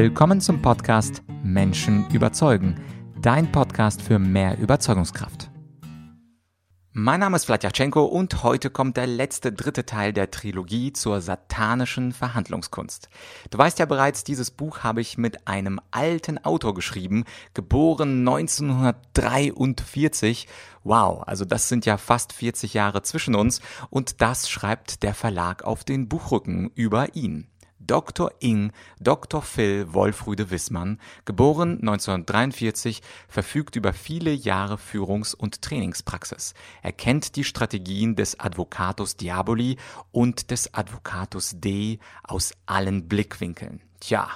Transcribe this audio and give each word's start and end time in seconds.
Willkommen 0.00 0.40
zum 0.40 0.62
Podcast 0.62 1.24
Menschen 1.42 2.08
überzeugen, 2.10 2.80
dein 3.20 3.50
Podcast 3.50 4.00
für 4.00 4.20
mehr 4.20 4.56
Überzeugungskraft. 4.56 5.50
Mein 6.92 7.18
Name 7.18 7.34
ist 7.34 7.46
Vladyachenko 7.46 8.04
und 8.04 8.44
heute 8.44 8.70
kommt 8.70 8.96
der 8.96 9.08
letzte 9.08 9.52
dritte 9.52 9.86
Teil 9.86 10.12
der 10.12 10.30
Trilogie 10.30 10.92
zur 10.92 11.20
satanischen 11.20 12.12
Verhandlungskunst. 12.12 13.08
Du 13.50 13.58
weißt 13.58 13.80
ja 13.80 13.86
bereits, 13.86 14.22
dieses 14.22 14.52
Buch 14.52 14.84
habe 14.84 15.00
ich 15.00 15.18
mit 15.18 15.48
einem 15.48 15.80
alten 15.90 16.38
Autor 16.44 16.74
geschrieben, 16.74 17.24
geboren 17.52 18.20
1943. 18.20 20.46
Wow, 20.84 21.24
also 21.26 21.44
das 21.44 21.68
sind 21.68 21.86
ja 21.86 21.96
fast 21.96 22.32
40 22.32 22.72
Jahre 22.72 23.02
zwischen 23.02 23.34
uns 23.34 23.60
und 23.90 24.22
das 24.22 24.48
schreibt 24.48 25.02
der 25.02 25.14
Verlag 25.14 25.64
auf 25.64 25.82
den 25.82 26.08
Buchrücken 26.08 26.70
über 26.76 27.16
ihn. 27.16 27.48
Dr. 27.88 28.30
Ing 28.40 28.70
Dr. 29.00 29.40
Phil 29.40 29.92
Wolfrüde 29.94 30.50
Wissmann, 30.50 31.00
geboren 31.24 31.78
1943, 31.80 33.00
verfügt 33.28 33.76
über 33.76 33.94
viele 33.94 34.30
Jahre 34.30 34.76
Führungs- 34.76 35.34
und 35.34 35.62
Trainingspraxis. 35.62 36.52
Er 36.82 36.92
kennt 36.92 37.34
die 37.34 37.44
Strategien 37.44 38.14
des 38.14 38.38
Advocatus 38.38 39.16
Diaboli 39.16 39.78
und 40.12 40.50
des 40.50 40.74
Advocatus 40.74 41.56
Dei 41.58 41.98
aus 42.22 42.52
allen 42.66 43.08
Blickwinkeln. 43.08 43.80
Tja, 44.00 44.28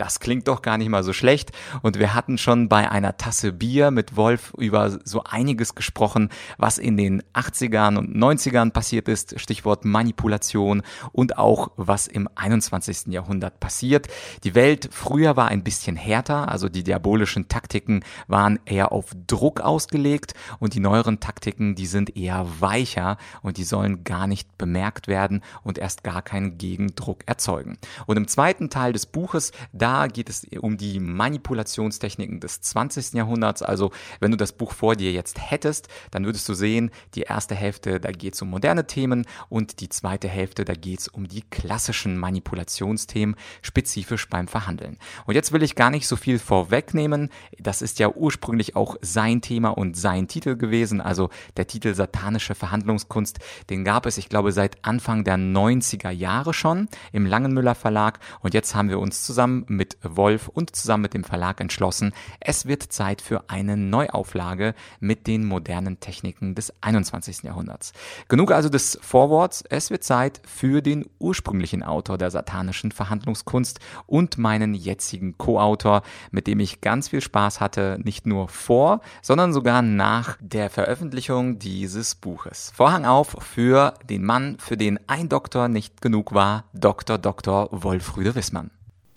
das 0.00 0.18
klingt 0.18 0.48
doch 0.48 0.62
gar 0.62 0.78
nicht 0.78 0.88
mal 0.88 1.02
so 1.02 1.12
schlecht. 1.12 1.52
Und 1.82 1.98
wir 1.98 2.14
hatten 2.14 2.38
schon 2.38 2.70
bei 2.70 2.90
einer 2.90 3.18
Tasse 3.18 3.52
Bier 3.52 3.90
mit 3.90 4.16
Wolf 4.16 4.54
über 4.56 4.98
so 5.04 5.24
einiges 5.24 5.74
gesprochen, 5.74 6.30
was 6.56 6.78
in 6.78 6.96
den 6.96 7.22
80ern 7.34 7.98
und 7.98 8.16
90ern 8.16 8.70
passiert 8.70 9.08
ist, 9.08 9.38
Stichwort 9.38 9.84
Manipulation 9.84 10.82
und 11.12 11.36
auch 11.36 11.72
was 11.76 12.06
im 12.06 12.30
21. 12.34 13.08
Jahrhundert 13.08 13.60
passiert. 13.60 14.08
Die 14.42 14.54
Welt 14.54 14.88
früher 14.90 15.36
war 15.36 15.48
ein 15.48 15.64
bisschen 15.64 15.96
härter, 15.96 16.48
also 16.50 16.70
die 16.70 16.82
diabolischen 16.82 17.48
Taktiken 17.48 18.02
waren 18.26 18.58
eher 18.64 18.92
auf 18.92 19.10
Druck 19.26 19.60
ausgelegt 19.60 20.32
und 20.60 20.72
die 20.72 20.80
neueren 20.80 21.20
Taktiken, 21.20 21.74
die 21.74 21.86
sind 21.86 22.16
eher 22.16 22.46
weicher 22.60 23.18
und 23.42 23.58
die 23.58 23.64
sollen 23.64 24.02
gar 24.04 24.26
nicht 24.26 24.56
bemerkt 24.56 25.08
werden 25.08 25.42
und 25.62 25.76
erst 25.76 26.04
gar 26.04 26.22
keinen 26.22 26.56
Gegendruck 26.56 27.24
erzeugen. 27.26 27.76
Und 28.06 28.16
im 28.16 28.26
zweiten 28.26 28.70
Teil 28.70 28.94
des 28.94 29.09
Buches. 29.12 29.52
Da 29.72 30.06
geht 30.06 30.28
es 30.28 30.46
um 30.60 30.76
die 30.76 31.00
Manipulationstechniken 31.00 32.40
des 32.40 32.60
20. 32.60 33.14
Jahrhunderts. 33.14 33.62
Also 33.62 33.90
wenn 34.20 34.30
du 34.30 34.36
das 34.36 34.52
Buch 34.52 34.72
vor 34.72 34.96
dir 34.96 35.12
jetzt 35.12 35.50
hättest, 35.50 35.88
dann 36.10 36.24
würdest 36.24 36.48
du 36.48 36.54
sehen, 36.54 36.90
die 37.14 37.22
erste 37.22 37.54
Hälfte, 37.54 38.00
da 38.00 38.12
geht 38.12 38.34
es 38.34 38.42
um 38.42 38.50
moderne 38.50 38.86
Themen 38.86 39.26
und 39.48 39.80
die 39.80 39.88
zweite 39.88 40.28
Hälfte, 40.28 40.64
da 40.64 40.74
geht 40.74 41.00
es 41.00 41.08
um 41.08 41.28
die 41.28 41.42
klassischen 41.42 42.16
Manipulationsthemen, 42.16 43.36
spezifisch 43.62 44.28
beim 44.28 44.48
Verhandeln. 44.48 44.98
Und 45.26 45.34
jetzt 45.34 45.52
will 45.52 45.62
ich 45.62 45.74
gar 45.74 45.90
nicht 45.90 46.06
so 46.06 46.16
viel 46.16 46.38
vorwegnehmen. 46.38 47.30
Das 47.58 47.82
ist 47.82 47.98
ja 47.98 48.08
ursprünglich 48.08 48.76
auch 48.76 48.96
sein 49.00 49.40
Thema 49.40 49.70
und 49.70 49.96
sein 49.96 50.28
Titel 50.28 50.56
gewesen. 50.56 51.00
Also 51.00 51.30
der 51.56 51.66
Titel 51.66 51.94
Satanische 51.94 52.54
Verhandlungskunst, 52.54 53.38
den 53.68 53.84
gab 53.84 54.06
es, 54.06 54.18
ich 54.18 54.28
glaube, 54.28 54.52
seit 54.52 54.84
Anfang 54.84 55.24
der 55.24 55.36
90er 55.36 56.10
Jahre 56.10 56.54
schon 56.54 56.88
im 57.12 57.26
Langenmüller 57.26 57.74
Verlag. 57.74 58.20
Und 58.40 58.54
jetzt 58.54 58.74
haben 58.74 58.88
wir 58.88 58.99
uns 59.00 59.24
zusammen 59.24 59.64
mit 59.66 59.98
Wolf 60.02 60.48
und 60.48 60.76
zusammen 60.76 61.02
mit 61.02 61.14
dem 61.14 61.24
Verlag 61.24 61.60
entschlossen, 61.60 62.12
es 62.38 62.66
wird 62.66 62.82
Zeit 62.92 63.20
für 63.20 63.44
eine 63.48 63.76
Neuauflage 63.76 64.74
mit 65.00 65.26
den 65.26 65.44
modernen 65.44 65.98
Techniken 66.00 66.54
des 66.54 66.72
21. 66.82 67.42
Jahrhunderts. 67.42 67.92
Genug 68.28 68.52
also 68.52 68.68
des 68.68 68.98
Vorworts, 69.02 69.64
es 69.68 69.90
wird 69.90 70.04
Zeit 70.04 70.40
für 70.46 70.82
den 70.82 71.06
ursprünglichen 71.18 71.82
Autor 71.82 72.18
der 72.18 72.30
satanischen 72.30 72.92
Verhandlungskunst 72.92 73.80
und 74.06 74.38
meinen 74.38 74.74
jetzigen 74.74 75.36
Co-Autor, 75.38 76.02
mit 76.30 76.46
dem 76.46 76.60
ich 76.60 76.80
ganz 76.80 77.08
viel 77.08 77.20
Spaß 77.20 77.60
hatte, 77.60 77.98
nicht 78.02 78.26
nur 78.26 78.48
vor, 78.48 79.00
sondern 79.22 79.52
sogar 79.52 79.82
nach 79.82 80.36
der 80.40 80.70
Veröffentlichung 80.70 81.58
dieses 81.58 82.14
Buches. 82.14 82.72
Vorhang 82.74 83.04
auf 83.04 83.36
für 83.40 83.94
den 84.08 84.24
Mann, 84.24 84.58
für 84.58 84.76
den 84.76 85.00
ein 85.08 85.28
Doktor 85.28 85.68
nicht 85.68 86.00
genug 86.00 86.32
war, 86.32 86.64
Dr. 86.72 87.18
Dr. 87.18 87.68
Wolfrüde 87.72 88.34
Wissmann. 88.34 88.70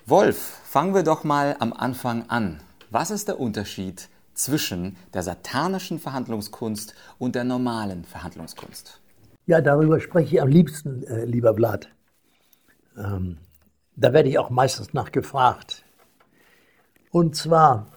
Wolf, 0.06 0.60
fangen 0.66 0.94
wir 0.94 1.04
doch 1.04 1.24
mal 1.24 1.56
am 1.60 1.72
Anfang 1.72 2.30
an. 2.30 2.60
Was 2.92 3.10
ist 3.10 3.30
der 3.30 3.40
Unterschied 3.40 4.10
zwischen 4.34 4.98
der 5.14 5.24
satanischen 5.24 5.98
Verhandlungskunst 5.98 6.94
und 7.20 7.36
der 7.36 7.46
normalen 7.46 8.04
Verhandlungskunst? 8.04 9.00
Ja, 9.46 9.62
darüber 9.62 10.02
spreche 10.02 10.36
ich 10.36 10.42
am 10.42 10.50
liebsten, 10.50 11.04
äh, 11.04 11.24
lieber 11.24 11.54
Blatt. 11.54 11.88
Ähm, 12.98 13.38
da 13.96 14.12
werde 14.12 14.28
ich 14.28 14.38
auch 14.38 14.50
meistens 14.50 14.94
nachgefragt. 14.94 15.86
Und 17.12 17.38
zwar, 17.38 17.88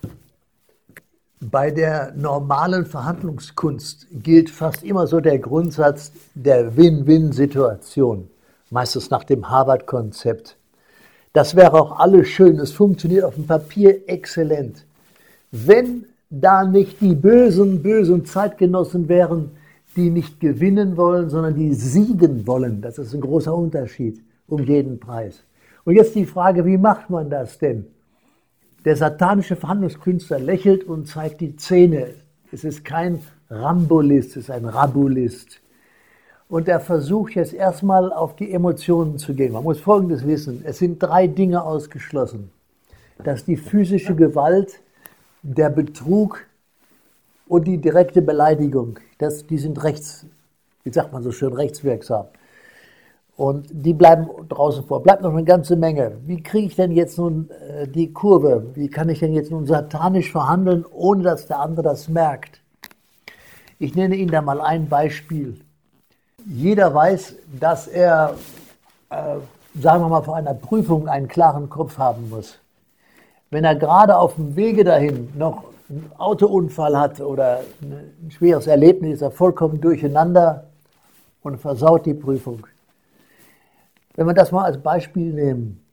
bei 1.41 1.73
der 1.73 2.13
normalen 2.13 2.87
Verhandlungskunst 2.87 4.07
gilt 4.13 4.49
fast 4.51 4.85
immer 4.85 5.09
so 5.09 5.19
der 5.19 5.41
Grundsatz 5.41 6.13
der 6.37 6.77
Win-Win-Situation, 6.77 8.31
meistens 8.71 9.11
nach 9.11 9.25
dem 9.25 9.51
Harvard-Konzept. 9.51 10.57
Das 11.37 11.55
wäre 11.55 11.75
auch 11.75 11.99
alles 11.99 12.29
schön. 12.29 12.59
Es 12.59 12.73
funktioniert 12.73 13.23
auf 13.23 13.35
dem 13.35 13.47
Papier 13.47 14.09
exzellent. 14.09 14.87
Wenn 15.51 16.07
da 16.31 16.65
nicht 16.65 16.99
die 17.03 17.15
bösen, 17.15 17.83
bösen 17.83 18.25
Zeitgenossen 18.25 19.07
wären, 19.07 19.51
die 19.97 20.09
nicht 20.09 20.41
gewinnen 20.41 20.97
wollen, 20.97 21.29
sondern 21.29 21.55
die 21.55 21.75
siegen 21.75 22.47
wollen. 22.47 22.81
Das 22.81 22.97
ist 22.97 23.13
ein 23.13 23.21
großer 23.21 23.55
Unterschied 23.55 24.25
um 24.47 24.65
jeden 24.65 24.99
Preis. 24.99 25.43
Und 25.85 25.97
jetzt 25.97 26.15
die 26.15 26.25
Frage, 26.25 26.65
wie 26.65 26.79
macht 26.79 27.11
man 27.11 27.29
das 27.29 27.59
denn? 27.59 27.85
Der 28.87 28.97
satanische 28.97 29.57
Verhandlungskünstler 29.57 30.39
lächelt 30.39 30.85
und 30.85 31.07
zeigt 31.07 31.43
die 31.43 31.55
Zähne. 31.55 32.15
Es 32.51 32.65
ist 32.65 32.83
kein 32.83 33.21
Rambolist, 33.51 34.31
es 34.31 34.45
ist 34.45 34.51
ein 34.51 34.65
Rabulist. 34.65 35.61
Und 36.49 36.69
er 36.69 36.81
versucht 36.81 37.35
jetzt 37.35 37.53
erstmal 37.53 38.13
auf 38.13 38.37
die 38.37 38.53
Emotionen 38.53 39.19
zu 39.19 39.35
gehen. 39.35 39.53
Man 39.53 39.65
muss 39.65 39.81
Folgendes 39.81 40.27
wissen. 40.27 40.63
Es 40.65 40.79
sind 40.79 41.03
drei 41.03 41.27
Dinge 41.27 41.65
ausgeschlossen. 41.65 42.51
Dass 43.23 43.45
die 43.45 43.57
physische 43.57 44.15
Gewalt, 44.15 44.81
der 45.43 45.71
Betrug 45.71 46.47
und 47.49 47.67
die 47.67 47.79
direkte 47.79 48.23
Beleidigung, 48.23 48.99
das, 49.19 49.47
die 49.47 49.59
sind 49.59 49.83
rechts, 49.83 50.27
wie 50.85 50.93
sagt 50.93 51.13
man 51.13 51.23
so 51.23 51.33
schön, 51.33 51.53
rechtswirksam. 51.53 52.27
Und 53.37 53.67
die 53.71 53.93
bleiben 53.93 54.29
draußen 54.49 54.85
vor. 54.85 55.03
Bleibt 55.03 55.23
noch 55.23 55.33
eine 55.33 55.45
ganze 55.45 55.77
Menge. 55.77 56.17
Wie 56.25 56.43
kriege 56.43 56.69
ich 56.69 56.77
denn 56.77 56.91
jetzt 56.93 57.19
nun 57.19 57.51
äh, 57.51 57.87
die 57.87 58.13
Kurve? 58.13 58.71
Wie 58.75 58.89
kann 58.89 59.09
ich 59.11 59.19
denn 59.19 59.35
jetzt 59.35 59.51
nun 59.51 59.67
satanisch 59.67 60.33
verhandeln, 60.33 60.87
ohne 60.91 61.23
dass 61.23 61.47
der 61.47 61.61
andere 61.61 61.83
das 61.83 62.09
merkt? 62.09 62.63
Ich 63.79 63.95
nenne 63.95 64.17
Ihnen 64.17 64.31
da 64.31 64.41
mal 64.41 64.61
ein 64.61 64.89
Beispiel 64.89 65.61
jeder 66.47 66.95
weiß, 66.95 67.35
dass 67.59 67.89
er, 67.89 68.35
äh, 69.11 69.37
sagen 69.81 70.03
wir 70.03 70.09
mal, 70.09 70.23
vor 70.23 70.37
einer 70.37 70.55
Prüfung 70.55 71.09
einen 71.09 71.29
klaren 71.29 71.69
Kopf 71.69 71.99
haben 71.99 72.31
muss. 72.31 72.59
Wenn 73.51 73.65
er 73.65 73.75
gerade 73.75 74.17
auf 74.17 74.37
dem 74.37 74.55
Wege 74.57 74.85
dahin 74.85 75.33
noch 75.37 75.65
einen 75.89 76.11
Autounfall 76.19 76.99
hat 76.99 77.21
oder 77.21 77.63
ein 77.83 78.31
schweres 78.31 78.67
Erlebnis, 78.67 79.15
ist 79.15 79.23
er 79.23 79.31
vollkommen 79.31 79.81
durcheinander 79.81 80.67
und 81.43 81.59
versaut 81.59 82.07
die 82.07 82.15
Prüfung. 82.15 82.67
Wenn 84.15 84.27
wir 84.27 84.35
das 84.35 84.53
mal 84.53 84.65
als 84.65 84.79
Beispiel 84.79 85.33
nehmen, 85.33 85.85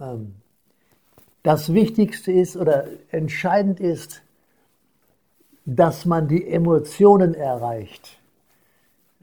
ähm, 0.00 0.34
das 1.42 1.72
Wichtigste 1.72 2.32
ist 2.32 2.56
oder 2.56 2.84
entscheidend 3.10 3.80
ist, 3.80 4.22
dass 5.64 6.04
man 6.04 6.28
die 6.28 6.46
Emotionen 6.48 7.34
erreicht 7.34 8.19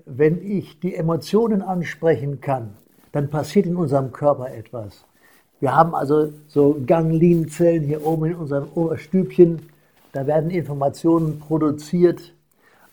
wenn 0.07 0.41
ich 0.41 0.79
die 0.79 0.95
Emotionen 0.95 1.61
ansprechen 1.61 2.39
kann, 2.39 2.75
dann 3.11 3.29
passiert 3.29 3.65
in 3.65 3.75
unserem 3.75 4.11
Körper 4.11 4.51
etwas. 4.51 5.05
Wir 5.59 5.75
haben 5.75 5.95
also 5.95 6.29
so 6.47 6.77
Ganglinzellen 6.85 7.83
hier 7.83 8.05
oben 8.05 8.25
in 8.25 8.35
unserem 8.35 8.67
Oberstübchen. 8.75 9.63
Da 10.13 10.27
werden 10.27 10.49
Informationen 10.49 11.39
produziert. 11.39 12.33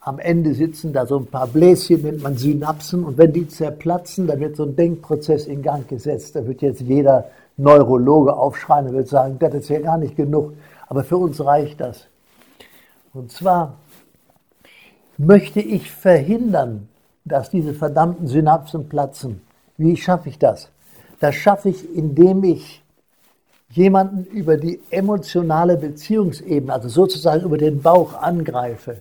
Am 0.00 0.19
Ende 0.19 0.55
sitzen 0.55 0.93
da 0.93 1.06
so 1.06 1.19
ein 1.19 1.26
paar 1.26 1.46
Bläschen, 1.46 2.02
nennt 2.02 2.22
man 2.22 2.37
Synapsen. 2.37 3.05
Und 3.05 3.19
wenn 3.19 3.32
die 3.32 3.49
zerplatzen, 3.49 4.26
dann 4.26 4.40
wird 4.40 4.56
so 4.56 4.64
ein 4.64 4.76
Denkprozess 4.76 5.46
in 5.46 5.62
Gang 5.62 5.87
gesetzt. 5.88 6.37
Da 6.37 6.46
wird 6.46 6.62
jetzt 6.62 6.81
jeder 6.81 7.31
Neurologe 7.56 8.34
aufschreien 8.34 8.88
und 8.88 8.94
wird 8.94 9.08
sagen, 9.08 9.38
das 9.38 9.55
ist 9.55 9.69
ja 9.69 9.81
gar 9.81 9.99
nicht 9.99 10.17
genug. 10.17 10.55
Aber 10.88 11.05
für 11.05 11.17
uns 11.17 11.44
reicht 11.44 11.81
das. 11.81 12.06
Und 13.12 13.31
zwar 13.31 13.76
möchte 15.17 15.60
ich 15.60 15.90
verhindern, 15.90 16.88
dass 17.24 17.50
diese 17.50 17.74
verdammten 17.74 18.26
Synapsen 18.26 18.88
platzen. 18.88 19.40
Wie 19.76 19.96
schaffe 19.96 20.28
ich 20.28 20.38
das? 20.38 20.68
Das 21.20 21.34
schaffe 21.34 21.70
ich, 21.70 21.94
indem 21.94 22.44
ich 22.44 22.82
jemanden 23.70 24.24
über 24.24 24.56
die 24.56 24.80
emotionale 24.90 25.76
Beziehungsebene, 25.76 26.72
also 26.72 26.88
sozusagen 26.88 27.44
über 27.44 27.58
den 27.58 27.82
Bauch 27.82 28.14
angreife 28.14 29.00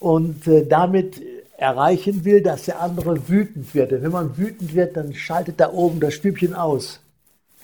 und 0.00 0.46
äh, 0.46 0.66
damit 0.66 1.22
erreichen 1.56 2.24
will, 2.24 2.42
dass 2.42 2.64
der 2.64 2.80
andere 2.80 3.28
wütend 3.28 3.74
wird. 3.74 3.92
Denn 3.92 4.02
wenn 4.02 4.12
man 4.12 4.36
wütend 4.36 4.74
wird, 4.74 4.96
dann 4.96 5.14
schaltet 5.14 5.60
da 5.60 5.72
oben 5.72 6.00
das 6.00 6.14
Stübchen 6.14 6.54
aus. 6.54 7.00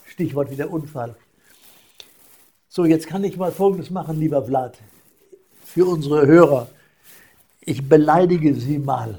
Stichwort 0.07 0.51
wie 0.51 0.57
der 0.57 0.71
Unfall. 0.71 1.15
So, 2.69 2.85
jetzt 2.85 3.07
kann 3.07 3.25
ich 3.25 3.37
mal 3.37 3.53
Folgendes 3.53 3.91
machen, 3.91 4.19
lieber 4.19 4.45
Vlad, 4.45 4.79
für 5.65 5.87
unsere 5.87 6.27
Hörer. 6.27 6.69
Ich 7.61 7.87
beleidige 7.87 8.55
Sie 8.55 8.79
mal. 8.79 9.19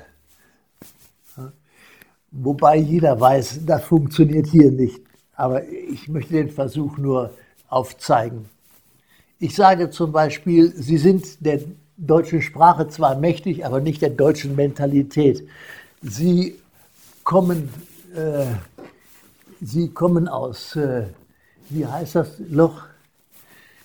Wobei 2.34 2.78
jeder 2.78 3.20
weiß, 3.20 3.62
das 3.66 3.84
funktioniert 3.84 4.48
hier 4.48 4.72
nicht. 4.72 5.00
Aber 5.36 5.64
ich 5.68 6.10
möchte 6.10 6.34
den 6.34 6.50
Versuch 6.50 6.98
nur 6.98 7.32
aufzeigen. 7.70 8.46
Ich 9.40 9.56
sage 9.56 9.92
zum 9.92 10.12
Beispiel, 10.12 10.74
Sie 10.76 10.98
sind 10.98 11.46
der 11.46 11.62
deutschen 11.96 12.42
Sprache 12.42 12.88
zwar 12.88 13.16
mächtig, 13.16 13.66
aber 13.66 13.82
nicht 13.82 14.02
der 14.02 14.10
deutschen 14.10 14.56
Mentalität. 14.56 15.48
Sie 16.02 16.56
kommen, 17.24 17.70
äh, 18.16 18.46
Sie 19.62 19.90
kommen 19.90 20.28
aus, 20.28 20.76
äh, 20.76 21.04
wie 21.70 21.86
heißt 21.86 22.16
das 22.16 22.40
Loch? 22.50 22.84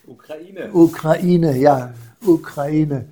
Ukraine. 0.06 0.70
Ukraine, 0.72 1.58
ja, 1.58 1.92
Ukraine. 2.24 3.04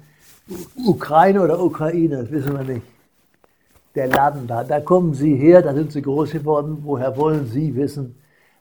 Ukraine 0.77 1.43
oder 1.43 1.61
Ukraine, 1.61 2.23
das 2.23 2.31
wissen 2.31 2.57
wir 2.57 2.65
nicht. 2.65 2.96
Der 3.97 4.09
Laden 4.09 4.47
da, 4.47 4.63
da 4.63 4.79
kommen 4.79 5.15
Sie 5.15 5.35
her, 5.35 5.63
da 5.63 5.73
sind 5.73 5.91
Sie 5.91 6.03
groß 6.03 6.31
geworden. 6.33 6.83
Woher 6.83 7.17
wollen 7.17 7.47
Sie 7.47 7.75
wissen, 7.75 8.15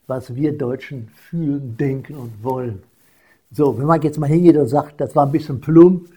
was 0.07 0.33
wir 0.33 0.57
Deutschen 0.57 1.09
fühlen, 1.09 1.75
denken 1.77 2.15
und 2.15 2.41
wollen? 2.41 2.81
So, 3.51 3.77
wenn 3.77 3.85
man 3.85 4.01
jetzt 4.01 4.17
mal 4.17 4.27
hingeht 4.29 4.55
und 4.55 4.67
sagt, 4.67 5.01
das 5.01 5.13
war 5.13 5.25
ein 5.25 5.33
bisschen 5.33 5.59
plump, 5.59 6.07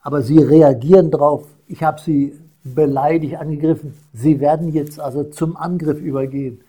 aber 0.00 0.22
Sie 0.22 0.38
reagieren 0.38 1.10
drauf, 1.10 1.44
ich 1.66 1.82
habe 1.82 2.00
Sie 2.00 2.32
beleidigt 2.64 3.36
angegriffen, 3.36 3.92
Sie 4.14 4.40
werden 4.40 4.72
jetzt 4.72 4.98
also 4.98 5.24
zum 5.24 5.58
Angriff 5.58 6.00
übergehen, 6.00 6.62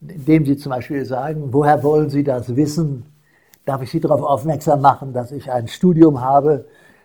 indem 0.00 0.46
Sie 0.46 0.56
zum 0.56 0.70
Beispiel 0.70 1.04
sagen, 1.04 1.52
woher 1.52 1.82
wollen 1.82 2.08
Sie 2.08 2.24
das 2.24 2.56
wissen? 2.56 3.04
Darf 3.66 3.82
ich 3.82 3.90
Sie 3.90 4.00
darauf 4.00 4.22
aufmerksam 4.22 4.80
machen, 4.80 5.12
dass 5.12 5.32
ich 5.32 5.52
ein 5.52 5.68
Studium 5.68 6.22
habe, 6.22 6.64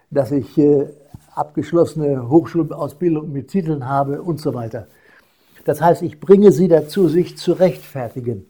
dass 0.10 0.32
ich 0.32 0.58
äh, 0.58 0.88
abgeschlossene 1.36 2.30
Hochschulausbildung 2.30 3.32
mit 3.32 3.50
Titeln 3.50 3.88
habe 3.88 4.22
und 4.22 4.40
so 4.40 4.54
weiter. 4.54 4.88
Das 5.66 5.82
heißt, 5.82 6.02
ich 6.02 6.20
bringe 6.20 6.52
Sie 6.52 6.68
dazu, 6.68 7.08
sich 7.08 7.38
zu 7.38 7.54
rechtfertigen. 7.54 8.46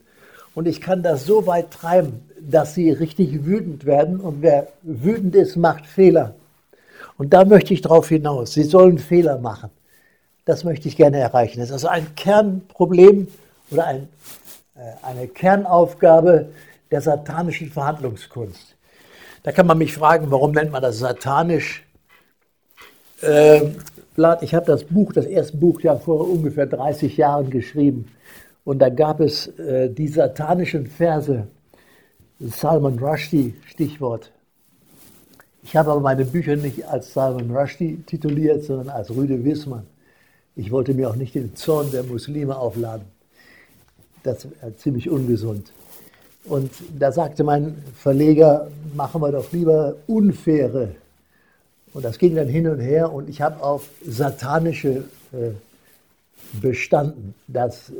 Und 0.54 0.66
ich 0.66 0.80
kann 0.80 1.02
das 1.02 1.26
so 1.26 1.46
weit 1.46 1.70
treiben, 1.70 2.22
dass 2.40 2.74
Sie 2.74 2.90
richtig 2.90 3.44
wütend 3.44 3.84
werden. 3.84 4.20
Und 4.20 4.42
wer 4.42 4.68
wütend 4.82 5.34
ist, 5.34 5.56
macht 5.56 5.86
Fehler. 5.86 6.34
Und 7.16 7.32
da 7.32 7.44
möchte 7.44 7.74
ich 7.74 7.80
darauf 7.80 8.08
hinaus. 8.08 8.54
Sie 8.54 8.64
sollen 8.64 8.98
Fehler 8.98 9.38
machen. 9.38 9.70
Das 10.44 10.64
möchte 10.64 10.88
ich 10.88 10.96
gerne 10.96 11.18
erreichen. 11.18 11.60
Das 11.60 11.68
ist 11.68 11.74
also 11.74 11.88
ein 11.88 12.14
Kernproblem 12.14 13.28
oder 13.70 13.86
ein, 13.86 14.08
äh, 14.74 14.80
eine 15.02 15.28
Kernaufgabe 15.28 16.50
der 16.90 17.00
satanischen 17.00 17.70
Verhandlungskunst. 17.70 18.76
Da 19.42 19.52
kann 19.52 19.66
man 19.66 19.78
mich 19.78 19.94
fragen, 19.94 20.30
warum 20.30 20.52
nennt 20.52 20.72
man 20.72 20.82
das 20.82 20.98
satanisch? 20.98 21.84
Äh, 23.24 23.70
Blatt, 24.14 24.42
ich 24.42 24.54
habe 24.54 24.66
das 24.66 24.84
Buch, 24.84 25.12
das 25.12 25.26
erste 25.26 25.56
Buch 25.56 25.80
ja 25.80 25.96
vor 25.96 26.28
ungefähr 26.28 26.66
30 26.66 27.16
Jahren 27.16 27.50
geschrieben. 27.50 28.06
Und 28.64 28.78
da 28.78 28.88
gab 28.88 29.20
es 29.20 29.48
äh, 29.58 29.90
die 29.90 30.08
satanischen 30.08 30.86
Verse, 30.86 31.46
Salman 32.38 32.98
Rushdie, 32.98 33.54
Stichwort. 33.66 34.30
Ich 35.62 35.76
habe 35.76 35.92
aber 35.92 36.00
meine 36.00 36.24
Bücher 36.24 36.56
nicht 36.56 36.86
als 36.86 37.12
Salman 37.12 37.50
Rushdie 37.50 38.02
tituliert, 38.06 38.64
sondern 38.64 38.90
als 38.90 39.10
Rüde 39.10 39.44
Wismann. 39.44 39.86
Ich 40.56 40.70
wollte 40.70 40.94
mir 40.94 41.10
auch 41.10 41.16
nicht 41.16 41.34
den 41.34 41.56
Zorn 41.56 41.90
der 41.90 42.04
Muslime 42.04 42.56
aufladen. 42.56 43.06
Das 44.22 44.44
ist 44.44 44.80
ziemlich 44.80 45.10
ungesund. 45.10 45.72
Und 46.44 46.70
da 46.98 47.10
sagte 47.10 47.42
mein 47.42 47.82
Verleger, 47.96 48.68
machen 48.94 49.20
wir 49.22 49.32
doch 49.32 49.50
lieber 49.52 49.96
unfaire. 50.06 50.90
Und 51.94 52.04
das 52.04 52.18
ging 52.18 52.34
dann 52.34 52.48
hin 52.48 52.68
und 52.68 52.80
her 52.80 53.12
und 53.12 53.30
ich 53.30 53.40
habe 53.40 53.62
auf 53.62 53.88
satanische 54.04 55.04
äh, 55.32 55.52
bestanden. 56.60 57.34
Das 57.46 57.92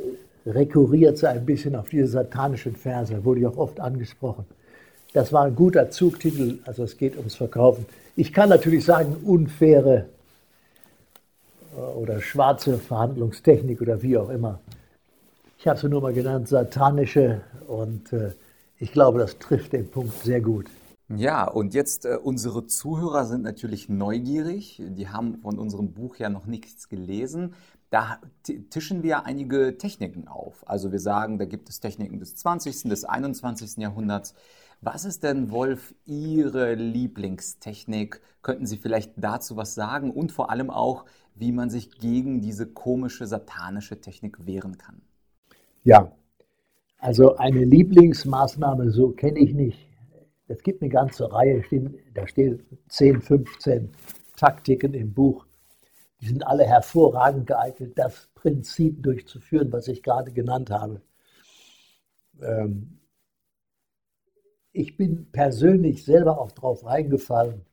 rekurriert 0.45 1.17
so 1.17 1.27
ein 1.27 1.45
bisschen 1.45 1.75
auf 1.75 1.89
diese 1.89 2.07
satanischen 2.07 2.75
Verse, 2.75 3.23
wurde 3.23 3.39
ich 3.39 3.47
auch 3.47 3.57
oft 3.57 3.79
angesprochen. 3.79 4.45
Das 5.13 5.31
war 5.31 5.45
ein 5.45 5.55
guter 5.55 5.89
Zugtitel, 5.91 6.59
also 6.65 6.83
es 6.83 6.97
geht 6.97 7.15
ums 7.15 7.35
Verkaufen. 7.35 7.85
Ich 8.17 8.33
kann 8.33 8.49
natürlich 8.49 8.83
sagen, 8.83 9.15
unfaire 9.23 10.07
äh, 11.75 11.79
oder 11.79 12.21
schwarze 12.21 12.77
Verhandlungstechnik 12.77 13.81
oder 13.81 14.01
wie 14.01 14.17
auch 14.17 14.29
immer. 14.29 14.59
Ich 15.57 15.69
habe 15.69 15.77
es 15.77 15.83
nur 15.83 16.01
mal 16.01 16.13
genannt, 16.13 16.49
satanische 16.49 17.41
und 17.67 18.11
äh, 18.11 18.31
ich 18.77 18.91
glaube, 18.91 19.19
das 19.19 19.39
trifft 19.39 19.71
den 19.71 19.87
Punkt 19.87 20.21
sehr 20.21 20.41
gut. 20.41 20.65
Ja, 21.07 21.47
und 21.47 21.75
jetzt 21.75 22.05
äh, 22.05 22.17
unsere 22.21 22.65
Zuhörer 22.65 23.25
sind 23.25 23.43
natürlich 23.43 23.89
neugierig. 23.89 24.81
Die 24.83 25.07
haben 25.07 25.37
von 25.37 25.59
unserem 25.59 25.93
Buch 25.93 26.15
ja 26.15 26.29
noch 26.29 26.47
nichts 26.47 26.89
gelesen. 26.89 27.53
Da 27.91 28.19
tischen 28.71 29.03
wir 29.03 29.25
einige 29.25 29.77
Techniken 29.77 30.27
auf. 30.27 30.67
Also 30.67 30.91
wir 30.91 30.99
sagen, 30.99 31.37
da 31.37 31.45
gibt 31.45 31.69
es 31.69 31.79
Techniken 31.79 32.19
des 32.19 32.35
20., 32.35 32.89
des 32.89 33.05
21. 33.05 33.77
Jahrhunderts. 33.77 34.33
Was 34.81 35.05
ist 35.05 35.23
denn, 35.23 35.51
Wolf, 35.51 35.93
Ihre 36.05 36.73
Lieblingstechnik? 36.73 38.21
Könnten 38.41 38.65
Sie 38.65 38.77
vielleicht 38.77 39.13
dazu 39.17 39.55
was 39.55 39.75
sagen 39.75 40.11
und 40.11 40.31
vor 40.31 40.49
allem 40.49 40.71
auch, 40.71 41.05
wie 41.35 41.51
man 41.51 41.69
sich 41.69 41.91
gegen 41.99 42.41
diese 42.41 42.65
komische 42.65 43.27
satanische 43.27 44.01
Technik 44.01 44.45
wehren 44.45 44.77
kann? 44.77 45.01
Ja, 45.83 46.11
also 46.97 47.35
eine 47.37 47.63
Lieblingsmaßnahme, 47.63 48.89
so 48.89 49.11
kenne 49.11 49.39
ich 49.39 49.53
nicht. 49.53 49.94
Es 50.47 50.61
gibt 50.61 50.81
eine 50.81 50.89
ganze 50.89 51.31
Reihe, 51.31 51.63
da 52.13 52.27
stehen 52.27 52.65
10, 52.89 53.21
15 53.21 53.91
Taktiken 54.37 54.93
im 54.93 55.13
Buch. 55.13 55.45
Die 56.21 56.27
sind 56.27 56.45
alle 56.45 56.65
hervorragend 56.65 57.47
geeignet, 57.47 57.93
das 57.97 58.29
Prinzip 58.35 59.01
durchzuführen, 59.01 59.71
was 59.71 59.87
ich 59.87 60.03
gerade 60.03 60.31
genannt 60.31 60.69
habe. 60.69 61.01
Ähm, 62.41 62.99
ich 64.71 64.97
bin 64.97 65.31
persönlich 65.31 66.03
selber 66.03 66.39
auch 66.39 66.51
drauf 66.51 66.85
reingefallen, 66.85 67.65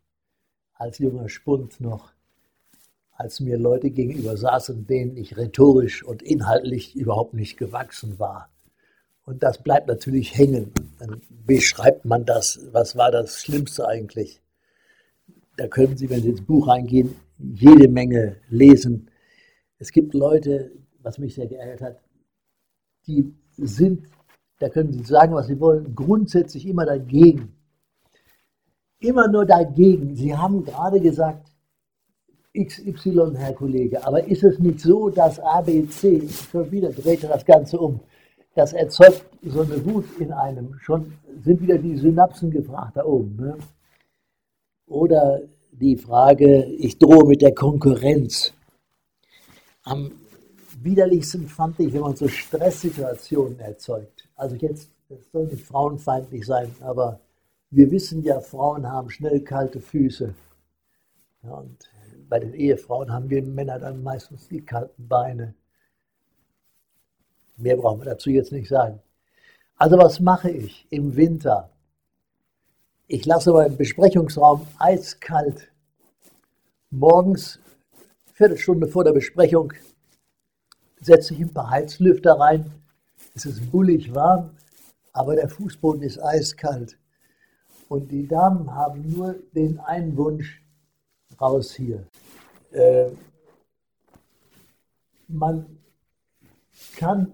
als 0.75 0.99
junger 0.99 1.29
Spund 1.29 1.81
noch, 1.81 2.13
als 3.13 3.41
mir 3.41 3.59
Leute 3.59 3.91
gegenüber 3.91 4.37
saßen, 4.37 4.87
denen 4.87 5.17
ich 5.17 5.37
rhetorisch 5.37 6.05
und 6.05 6.23
inhaltlich 6.23 6.95
überhaupt 6.95 7.35
nicht 7.35 7.57
gewachsen 7.57 8.19
war. 8.19 8.52
Und 9.25 9.43
das 9.43 9.63
bleibt 9.63 9.87
natürlich 9.89 10.37
hängen. 10.37 10.73
Dann 10.99 11.23
beschreibt 11.47 12.05
man 12.05 12.25
das. 12.25 12.61
Was 12.73 12.97
war 12.97 13.11
das 13.11 13.41
Schlimmste 13.41 13.87
eigentlich? 13.87 14.43
Da 15.57 15.69
können 15.69 15.97
Sie, 15.97 16.11
wenn 16.11 16.23
Sie 16.23 16.31
ins 16.31 16.45
Buch 16.45 16.69
reingehen, 16.69 17.15
jede 17.39 17.89
Menge 17.89 18.37
lesen. 18.49 19.11
Es 19.79 19.93
gibt 19.93 20.15
Leute, 20.15 20.73
was 21.03 21.19
mich 21.19 21.35
sehr 21.35 21.47
geärgert 21.47 21.81
hat, 21.83 22.01
die 23.07 23.35
sind 23.57 24.07
da 24.63 24.69
können 24.69 24.93
Sie 24.93 25.03
sagen, 25.03 25.35
was 25.35 25.49
Sie 25.49 25.59
wollen, 25.59 25.93
grundsätzlich 25.93 26.69
immer 26.69 26.87
dagegen. 26.87 27.53
Immer 29.01 29.27
nur 29.27 29.45
dagegen. 29.45 30.15
Sie 30.15 30.37
haben 30.37 30.63
gerade 30.63 31.01
gesagt, 31.01 31.51
XY, 32.57 33.33
Herr 33.35 33.55
Kollege, 33.55 34.07
aber 34.07 34.25
ist 34.25 34.45
es 34.45 34.61
nicht 34.61 34.79
so, 34.79 35.11
dass 35.11 35.41
ABC, 35.41 36.29
schon 36.29 36.71
wieder 36.71 36.91
dreht 36.91 37.25
das 37.25 37.45
Ganze 37.45 37.81
um, 37.81 37.99
das 38.55 38.73
erzeugt 38.73 39.25
so 39.43 39.63
eine 39.63 39.85
Wut 39.85 40.05
in 40.19 40.33
einem, 40.33 40.79
schon 40.81 41.15
sind 41.43 41.61
wieder 41.61 41.79
die 41.79 41.97
Synapsen 41.97 42.51
gefragt 42.51 42.97
da 42.97 43.05
oben. 43.05 43.37
Ne? 43.37 43.57
Oder 44.87 45.41
die 45.73 45.97
Frage, 45.97 46.65
ich 46.65 46.99
drohe 46.99 47.27
mit 47.27 47.43
der 47.43 47.55
Konkurrenz. 47.55 48.53
Am 49.85 50.13
widerlichsten 50.81 51.49
fand 51.49 51.81
ich, 51.81 51.93
wenn 51.93 52.03
man 52.03 52.17
so 52.17 52.29
Stresssituationen 52.29 53.59
erzeugt. 53.59 54.29
Also 54.37 54.57
jetzt, 54.57 54.91
es 55.09 55.31
soll 55.33 55.47
nicht 55.47 55.65
frauenfeindlich 55.65 56.47
sein, 56.47 56.75
aber 56.81 57.21
wir 57.71 57.91
wissen 57.91 58.23
ja, 58.23 58.41
Frauen 58.41 58.87
haben 58.87 59.11
schnell 59.11 59.41
kalte 59.41 59.81
Füße. 59.81 60.35
Ja, 61.43 61.55
und 61.55 61.91
bei 62.29 62.39
den 62.39 62.55
Ehefrauen 62.55 63.13
haben 63.13 63.31
wir 63.31 63.43
Männer 63.43 63.79
dann 63.79 64.03
meistens 64.03 64.49
die 64.49 64.65
kalten 64.65 65.09
Beine. 65.09 65.55
Mehr 67.57 67.77
brauchen 67.77 68.01
wir 68.01 68.07
dazu 68.07 68.31
jetzt 68.31 68.53
nicht 68.53 68.69
sagen. 68.69 69.01
Also 69.77 69.99
was 69.99 70.21
mache 70.21 70.51
ich 70.51 70.87
im 70.91 71.17
Winter? 71.17 71.71
Ich 73.07 73.27
lasse 73.27 73.53
meinen 73.53 73.77
Besprechungsraum 73.77 74.67
eiskalt. 74.79 75.71
Morgens, 76.91 77.59
Viertelstunde 78.33 78.87
vor 78.87 79.05
der 79.05 79.13
Besprechung, 79.13 79.73
setze 81.01 81.35
ich 81.35 81.41
ein 81.41 81.53
paar 81.53 81.71
Heizlüfter 81.71 82.39
rein, 82.39 82.71
es 83.35 83.47
ist 83.47 83.71
bullig 83.71 84.15
warm, 84.15 84.51
aber 85.13 85.37
der 85.37 85.49
Fußboden 85.49 86.03
ist 86.03 86.23
eiskalt. 86.23 86.99
Und 87.89 88.11
die 88.11 88.27
Damen 88.27 88.75
haben 88.75 89.11
nur 89.11 89.35
den 89.55 89.79
einen 89.81 90.17
Wunsch, 90.17 90.63
raus 91.41 91.73
hier. 91.73 92.07
Äh, 92.71 93.11
man 95.29 95.79
kann 96.97 97.33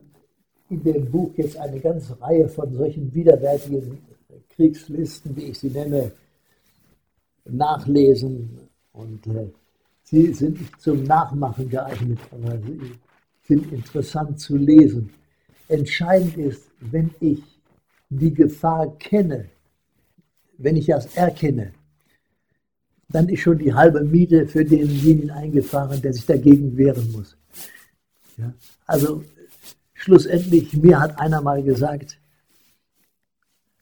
in 0.70 0.82
dem 0.82 1.10
Buch 1.10 1.32
jetzt 1.36 1.56
eine 1.56 1.80
ganze 1.80 2.20
Reihe 2.20 2.48
von 2.48 2.72
solchen 2.74 3.12
widerwärtigen 3.14 3.98
Kriegslisten, 4.54 5.36
wie 5.36 5.44
ich 5.44 5.58
sie 5.58 5.70
nenne, 5.70 6.12
nachlesen. 7.44 8.58
Und 8.92 9.26
äh, 9.28 9.48
sie 10.02 10.32
sind 10.34 10.60
nicht 10.60 10.80
zum 10.80 11.04
Nachmachen 11.04 11.68
geeignet, 11.68 12.18
aber 12.30 12.58
sie 12.58 12.92
sind 13.44 13.72
interessant 13.72 14.40
zu 14.40 14.56
lesen. 14.56 15.10
Entscheidend 15.68 16.36
ist, 16.36 16.70
wenn 16.80 17.10
ich 17.20 17.42
die 18.10 18.32
Gefahr 18.32 18.96
kenne, 18.98 19.48
wenn 20.58 20.76
ich 20.76 20.86
das 20.86 21.06
erkenne, 21.14 21.72
dann 23.10 23.28
ist 23.28 23.40
schon 23.40 23.58
die 23.58 23.72
halbe 23.72 24.02
Miete 24.02 24.46
für 24.46 24.64
denjenigen 24.64 25.30
eingefahren, 25.30 26.00
der 26.02 26.12
sich 26.12 26.26
dagegen 26.26 26.76
wehren 26.76 27.10
muss. 27.12 27.36
Ja? 28.36 28.52
Also 28.86 29.24
schlussendlich, 30.08 30.72
mir 30.72 30.98
hat 31.00 31.18
einer 31.18 31.42
mal 31.42 31.62
gesagt, 31.62 32.18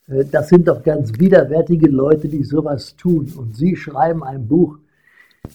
äh, 0.09 0.25
das 0.25 0.49
sind 0.49 0.67
doch 0.67 0.83
ganz 0.83 1.17
widerwärtige 1.21 1.89
Leute, 1.89 2.29
die 2.29 2.43
sowas 2.43 2.97
tun. 2.97 3.33
Und 3.37 3.57
Sie 3.57 3.77
schreiben 3.77 4.25
ein 4.25 4.47
Buch, 4.47 4.77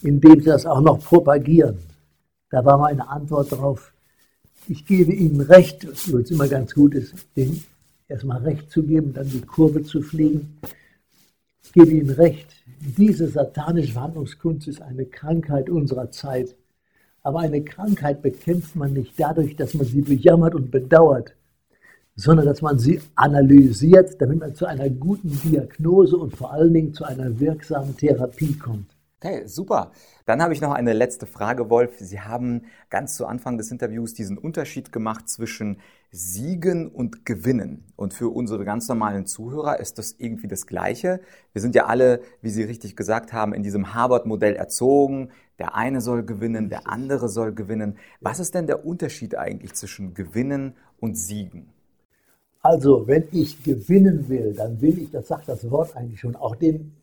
in 0.02 0.22
dem 0.22 0.40
Sie 0.40 0.46
das 0.46 0.66
auch 0.66 0.80
noch 0.80 1.00
propagieren. 1.04 1.78
Da 2.50 2.64
war 2.64 2.78
meine 2.78 3.08
Antwort 3.10 3.52
darauf, 3.52 3.92
ich 4.70 4.86
gebe 4.86 5.12
Ihnen 5.12 5.42
recht, 5.42 5.86
was 6.14 6.32
immer 6.32 6.48
ganz 6.48 6.74
gut 6.74 6.96
ist, 6.96 7.16
denen 7.36 7.62
erstmal 8.08 8.42
recht 8.42 8.72
zu 8.72 8.84
geben, 8.84 9.14
dann 9.14 9.28
die 9.28 9.42
Kurve 9.42 9.84
zu 9.84 10.02
fliegen. 10.02 10.58
Ich 11.64 11.74
gebe 11.74 11.92
Ihnen 11.92 12.12
recht, 12.12 12.48
diese 12.80 13.28
satanische 13.28 13.94
Verhandlungskunst 13.94 14.70
ist 14.70 14.82
eine 14.82 15.06
Krankheit 15.06 15.70
unserer 15.70 16.12
Zeit. 16.12 16.56
Aber 17.24 17.40
eine 17.40 17.64
Krankheit 17.64 18.22
bekämpft 18.22 18.76
man 18.76 18.94
nicht 18.94 19.14
dadurch, 19.20 19.56
dass 19.56 19.74
man 19.74 19.86
sie 19.86 20.02
bejammert 20.02 20.56
und 20.56 20.72
bedauert, 20.72 21.36
sondern 22.16 22.46
dass 22.46 22.62
man 22.62 22.80
sie 22.80 23.00
analysiert, 23.16 24.20
damit 24.20 24.40
man 24.40 24.56
zu 24.56 24.66
einer 24.66 24.90
guten 24.90 25.30
Diagnose 25.44 26.18
und 26.18 26.36
vor 26.36 26.52
allen 26.52 26.74
Dingen 26.74 26.94
zu 26.94 27.04
einer 27.04 27.40
wirksamen 27.40 27.96
Therapie 27.96 28.54
kommt. 28.58 28.96
Okay, 29.24 29.46
super. 29.46 29.92
Dann 30.26 30.42
habe 30.42 30.52
ich 30.52 30.62
noch 30.62 30.72
eine 30.72 30.94
letzte 30.94 31.28
Frage, 31.28 31.70
Wolf. 31.70 32.00
Sie 32.00 32.22
haben 32.22 32.64
ganz 32.90 33.18
zu 33.18 33.28
Anfang 33.28 33.60
des 33.60 33.70
Interviews 33.70 34.16
diesen 34.16 34.36
Unterschied 34.36 34.92
gemacht 34.92 35.30
zwischen 35.30 35.78
Siegen 36.10 36.88
und 36.88 37.24
Gewinnen. 37.24 37.84
Und 37.96 38.16
für 38.16 38.30
unsere 38.30 38.66
ganz 38.66 38.88
normalen 38.88 39.28
Zuhörer 39.28 39.80
ist 39.80 40.00
das 40.00 40.16
irgendwie 40.18 40.48
das 40.48 40.66
Gleiche. 40.66 41.22
Wir 41.54 41.62
sind 41.62 41.76
ja 41.76 41.86
alle, 41.86 42.22
wie 42.42 42.50
Sie 42.50 42.64
richtig 42.64 42.96
gesagt 42.96 43.32
haben, 43.32 43.54
in 43.54 43.62
diesem 43.62 43.94
Harvard-Modell 43.94 44.56
erzogen. 44.56 45.30
Der 45.60 45.76
eine 45.76 46.02
soll 46.02 46.24
gewinnen, 46.24 46.70
der 46.70 46.90
andere 46.90 47.30
soll 47.30 47.54
gewinnen. 47.54 48.00
Was 48.22 48.40
ist 48.40 48.56
denn 48.56 48.66
der 48.66 48.88
Unterschied 48.88 49.38
eigentlich 49.38 49.76
zwischen 49.76 50.16
Gewinnen 50.16 50.74
und 51.00 51.16
Siegen? 51.16 51.70
Also, 52.64 53.06
wenn 53.06 53.26
ich 53.32 53.64
gewinnen 53.64 54.28
will, 54.30 54.54
dann 54.54 54.82
will 54.82 54.98
ich, 54.98 55.12
das 55.12 55.28
sagt 55.28 55.48
das 55.48 55.70
Wort 55.70 55.96
eigentlich 55.96 56.20
schon, 56.20 56.36
auch 56.36 56.56
den 56.56 56.96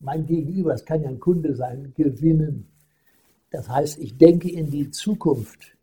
mein 0.00 0.26
Gegenüber, 0.26 0.74
es 0.74 0.84
kann 0.84 1.02
ja 1.02 1.08
ein 1.08 1.20
Kunde 1.20 1.54
sein, 1.54 1.92
gewinnen. 1.96 2.66
Das 3.50 3.68
heißt, 3.68 3.98
ich 3.98 4.16
denke 4.16 4.50
in 4.50 4.70
die 4.70 4.90
Zukunft, 4.90 5.76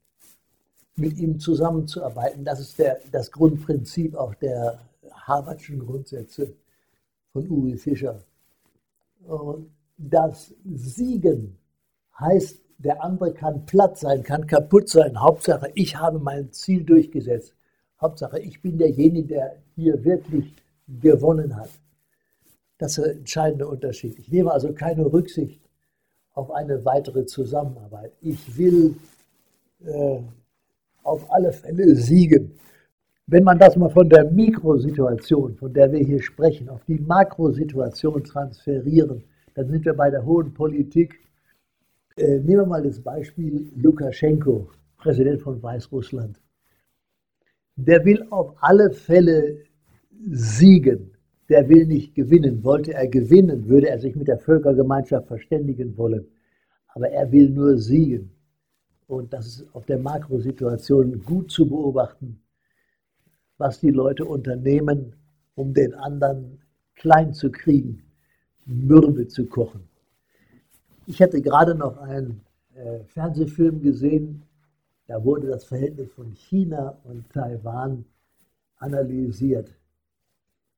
mit 0.97 1.17
ihm 1.19 1.39
zusammenzuarbeiten. 1.39 2.43
Das 2.43 2.59
ist 2.59 2.77
der, 2.79 2.99
das 3.11 3.31
Grundprinzip 3.31 4.15
auch 4.15 4.33
der 4.35 4.79
Harvardschen 5.11 5.79
Grundsätze 5.79 6.53
von 7.31 7.47
Uri 7.49 7.77
Fischer. 7.77 8.23
Und 9.25 9.69
das 9.97 10.53
Siegen 10.65 11.57
heißt, 12.19 12.61
der 12.79 13.03
andere 13.03 13.33
kann 13.33 13.65
platt 13.65 13.97
sein, 13.97 14.23
kann 14.23 14.45
kaputt 14.45 14.89
sein. 14.89 15.19
Hauptsache, 15.19 15.71
ich 15.75 15.95
habe 15.95 16.19
mein 16.19 16.51
Ziel 16.51 16.83
durchgesetzt. 16.83 17.55
Hauptsache, 17.99 18.39
ich 18.39 18.61
bin 18.61 18.77
derjenige, 18.77 19.27
der 19.27 19.55
hier 19.75 20.03
wirklich 20.03 20.53
gewonnen 20.87 21.55
hat. 21.55 21.69
Das 22.77 22.97
ist 22.97 23.05
der 23.05 23.13
entscheidende 23.15 23.67
Unterschied. 23.67 24.19
Ich 24.19 24.31
nehme 24.31 24.51
also 24.51 24.71
keine 24.73 25.11
Rücksicht 25.11 25.61
auf 26.33 26.51
eine 26.51 26.85
weitere 26.85 27.25
Zusammenarbeit. 27.25 28.11
Ich 28.21 28.57
will 28.57 28.95
äh, 29.83 30.19
auf 31.03 31.31
alle 31.31 31.51
Fälle 31.51 31.95
siegen. 31.95 32.59
Wenn 33.25 33.43
man 33.43 33.57
das 33.57 33.75
mal 33.75 33.89
von 33.89 34.07
der 34.07 34.29
Mikrosituation, 34.31 35.55
von 35.55 35.73
der 35.73 35.91
wir 35.91 35.99
hier 35.99 36.21
sprechen, 36.21 36.69
auf 36.69 36.83
die 36.85 36.99
Makrosituation 36.99 38.23
transferieren, 38.23 39.23
dann 39.55 39.67
sind 39.67 39.83
wir 39.83 39.93
bei 39.93 40.11
der 40.11 40.23
hohen 40.23 40.53
Politik. 40.53 41.19
Äh, 42.15 42.39
nehmen 42.39 42.61
wir 42.61 42.65
mal 42.65 42.83
das 42.83 42.99
Beispiel 42.99 43.71
Lukaschenko, 43.75 44.69
Präsident 44.97 45.41
von 45.41 45.61
Weißrussland. 45.61 46.39
Der 47.75 48.05
will 48.05 48.25
auf 48.29 48.53
alle 48.61 48.91
Fälle 48.91 49.63
siegen 50.29 51.16
der 51.49 51.69
will 51.69 51.85
nicht 51.85 52.15
gewinnen. 52.15 52.63
Wollte 52.63 52.93
er 52.93 53.07
gewinnen, 53.07 53.67
würde 53.67 53.89
er 53.89 53.99
sich 53.99 54.15
mit 54.15 54.27
der 54.27 54.39
Völkergemeinschaft 54.39 55.27
verständigen 55.27 55.97
wollen. 55.97 56.27
Aber 56.87 57.09
er 57.09 57.31
will 57.31 57.49
nur 57.49 57.77
siegen. 57.77 58.31
Und 59.07 59.31
das 59.31 59.47
ist 59.47 59.65
auf 59.73 59.85
der 59.85 59.99
Makrosituation 59.99 61.23
gut 61.23 61.51
zu 61.51 61.67
beobachten, 61.67 62.41
was 63.57 63.79
die 63.79 63.91
Leute 63.91 64.25
unternehmen, 64.25 65.13
um 65.55 65.73
den 65.73 65.93
anderen 65.93 66.59
klein 66.95 67.33
zu 67.33 67.51
kriegen, 67.51 68.03
Mürbe 68.65 69.27
zu 69.27 69.45
kochen. 69.45 69.87
Ich 71.05 71.21
hatte 71.21 71.41
gerade 71.41 71.73
noch 71.73 71.97
einen 71.97 72.41
äh, 72.75 72.99
Fernsehfilm 73.05 73.81
gesehen, 73.81 74.43
da 75.07 75.23
wurde 75.23 75.47
das 75.47 75.63
Verhältnis 75.63 76.11
von 76.11 76.33
China 76.33 76.97
und 77.05 77.29
Taiwan 77.31 78.03
analysiert. 78.75 79.73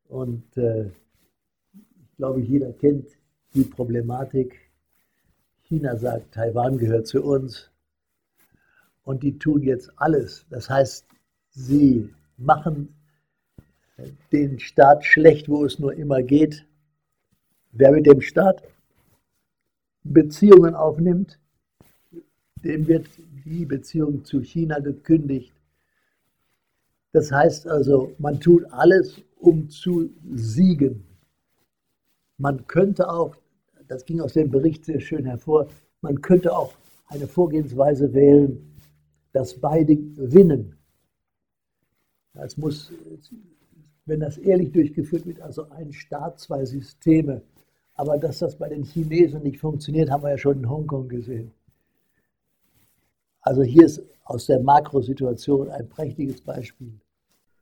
Und 0.09 0.57
äh, 0.57 0.87
ich 0.87 2.17
glaube, 2.17 2.41
jeder 2.41 2.73
kennt 2.73 3.07
die 3.53 3.63
Problematik. 3.63 4.59
China 5.61 5.95
sagt, 5.95 6.33
Taiwan 6.33 6.77
gehört 6.77 7.07
zu 7.07 7.23
uns. 7.23 7.71
Und 9.03 9.23
die 9.23 9.37
tun 9.39 9.61
jetzt 9.63 9.91
alles. 9.95 10.45
Das 10.49 10.69
heißt, 10.69 11.05
sie 11.51 12.09
machen 12.37 12.95
den 14.31 14.59
Staat 14.59 15.05
schlecht, 15.05 15.47
wo 15.47 15.63
es 15.63 15.79
nur 15.79 15.93
immer 15.93 16.23
geht. 16.23 16.65
Wer 17.71 17.91
mit 17.91 18.05
dem 18.05 18.21
Staat 18.21 18.63
Beziehungen 20.03 20.73
aufnimmt, 20.73 21.39
dem 22.63 22.87
wird 22.87 23.07
die 23.45 23.65
Beziehung 23.65 24.25
zu 24.25 24.41
China 24.41 24.79
gekündigt. 24.79 25.53
Das 27.11 27.31
heißt 27.31 27.67
also, 27.67 28.15
man 28.17 28.39
tut 28.39 28.65
alles, 28.71 29.21
um 29.39 29.69
zu 29.69 30.09
siegen. 30.31 31.05
Man 32.37 32.67
könnte 32.67 33.09
auch, 33.09 33.35
das 33.87 34.05
ging 34.05 34.21
aus 34.21 34.33
dem 34.33 34.51
Bericht 34.51 34.85
sehr 34.85 34.99
schön 34.99 35.25
hervor, 35.25 35.67
man 36.01 36.21
könnte 36.21 36.55
auch 36.55 36.73
eine 37.07 37.27
Vorgehensweise 37.27 38.13
wählen, 38.13 38.75
dass 39.33 39.59
beide 39.59 39.95
gewinnen. 39.95 40.75
Es 42.33 42.57
muss, 42.57 42.91
wenn 44.05 44.19
das 44.19 44.37
ehrlich 44.37 44.71
durchgeführt 44.71 45.25
wird, 45.25 45.41
also 45.41 45.69
ein 45.69 45.91
Staat, 45.91 46.39
zwei 46.39 46.65
Systeme. 46.65 47.41
Aber 47.95 48.17
dass 48.17 48.39
das 48.39 48.57
bei 48.57 48.69
den 48.69 48.83
Chinesen 48.83 49.43
nicht 49.43 49.59
funktioniert, 49.59 50.09
haben 50.09 50.23
wir 50.23 50.29
ja 50.29 50.37
schon 50.37 50.59
in 50.59 50.69
Hongkong 50.69 51.09
gesehen. 51.09 51.51
Also 53.41 53.63
hier 53.63 53.85
ist 53.85 54.01
aus 54.23 54.45
der 54.45 54.61
Makrosituation 54.61 55.69
ein 55.69 55.89
prächtiges 55.89 56.41
Beispiel. 56.41 56.93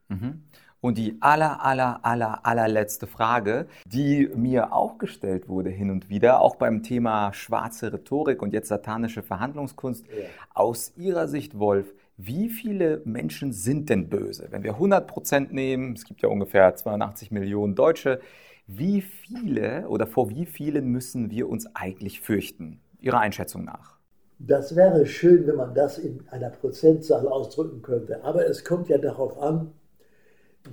Mhm. 0.10 0.44
Und 0.88 0.98
die 0.98 1.18
aller, 1.20 1.66
aller, 1.66 2.00
aller, 2.06 2.46
allerletzte 2.46 3.08
Frage, 3.08 3.68
die 3.86 4.30
mir 4.34 4.72
auch 4.72 4.98
gestellt 4.98 5.50
wurde 5.50 5.70
hin 5.70 5.92
und 5.92 6.08
wieder, 6.08 6.40
auch 6.40 6.56
beim 6.56 6.82
Thema 6.82 7.34
schwarze 7.34 7.92
Rhetorik 7.92 8.42
und 8.42 8.54
jetzt 8.54 8.70
satanische 8.70 9.22
Verhandlungskunst. 9.22 10.06
Ja. 10.08 10.14
Aus 10.54 10.94
Ihrer 10.96 11.28
Sicht, 11.28 11.60
Wolf, 11.60 11.94
wie 12.16 12.48
viele 12.48 13.02
Menschen 13.04 13.52
sind 13.52 13.90
denn 13.90 14.08
böse? 14.08 14.48
Wenn 14.50 14.64
wir 14.64 14.76
100 14.76 15.08
Prozent 15.08 15.52
nehmen, 15.52 15.92
es 15.92 16.06
gibt 16.06 16.22
ja 16.22 16.30
ungefähr 16.30 16.74
82 16.74 17.32
Millionen 17.32 17.76
Deutsche, 17.76 18.22
wie 18.66 19.02
viele 19.02 19.90
oder 19.90 20.08
vor 20.08 20.30
wie 20.30 20.46
vielen 20.46 20.88
müssen 20.88 21.32
wir 21.32 21.50
uns 21.50 21.68
eigentlich 21.76 22.22
fürchten? 22.22 22.80
Ihrer 23.02 23.20
Einschätzung 23.20 23.66
nach. 23.66 23.98
Das 24.40 24.74
wäre 24.74 25.06
schön, 25.06 25.48
wenn 25.48 25.58
man 25.58 25.76
das 25.76 25.98
in 25.98 26.24
einer 26.32 26.50
Prozentzahl 26.50 27.28
ausdrücken 27.28 27.82
könnte. 27.82 28.24
Aber 28.24 28.48
es 28.48 28.64
kommt 28.64 28.88
ja 28.88 29.00
darauf 29.00 29.38
an, 29.42 29.74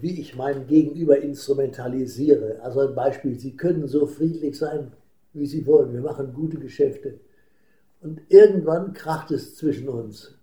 wie 0.01 0.21
ich 0.21 0.37
meinen 0.37 0.67
Gegenüber 0.67 1.19
instrumentalisiere. 1.19 2.61
Also 2.63 2.81
ein 2.81 2.95
Beispiel, 2.95 3.39
Sie 3.39 3.57
können 3.57 3.87
so 3.87 4.07
friedlich 4.07 4.59
sein, 4.59 4.93
wie 5.33 5.47
Sie 5.47 5.67
wollen. 5.67 5.93
Wir 5.93 6.01
machen 6.01 6.33
gute 6.33 6.59
Geschäfte. 6.59 7.21
Und 8.01 8.21
irgendwann 8.29 8.93
kracht 8.93 9.31
es 9.31 9.57
zwischen 9.57 9.89
uns. 9.89 10.39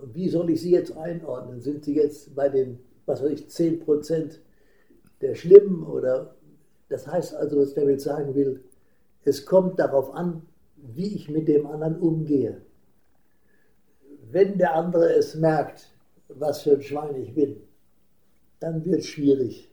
Und 0.00 0.14
wie 0.14 0.28
soll 0.28 0.50
ich 0.50 0.60
Sie 0.60 0.72
jetzt 0.72 0.96
einordnen? 0.96 1.60
Sind 1.60 1.84
Sie 1.84 1.94
jetzt 1.94 2.34
bei 2.34 2.48
den, 2.48 2.78
was 3.06 3.22
weiß 3.22 3.30
ich, 3.30 3.48
10 3.48 3.80
Prozent 3.80 4.40
der 5.20 5.34
Schlimmen? 5.34 5.82
Oder 5.84 6.34
das 6.88 7.06
heißt 7.06 7.34
also, 7.34 7.58
was 7.58 7.70
ich 7.70 7.74
damit 7.74 8.00
sagen 8.00 8.34
will, 8.34 8.64
es 9.24 9.46
kommt 9.46 9.78
darauf 9.78 10.14
an, 10.14 10.42
wie 10.76 11.14
ich 11.14 11.30
mit 11.30 11.48
dem 11.48 11.66
anderen 11.66 11.98
umgehe. 11.98 12.60
Wenn 14.30 14.58
der 14.58 14.74
andere 14.74 15.14
es 15.14 15.34
merkt, 15.34 15.90
was 16.28 16.62
für 16.62 16.72
ein 16.72 16.82
Schwein 16.82 17.16
ich 17.16 17.34
bin, 17.34 17.56
dann 18.64 18.82
wird 18.86 19.00
es 19.00 19.06
schwierig. 19.06 19.70